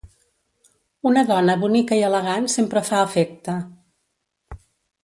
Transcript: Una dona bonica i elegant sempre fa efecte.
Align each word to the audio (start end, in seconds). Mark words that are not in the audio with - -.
Una 1.09 1.23
dona 1.27 1.57
bonica 1.65 1.99
i 2.01 2.01
elegant 2.09 2.51
sempre 2.55 2.85
fa 2.89 3.05
efecte. 3.11 3.57